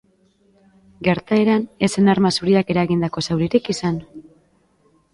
[1.07, 4.05] Gertaeran, ez zen arma zuriak eragindako zauririk izan.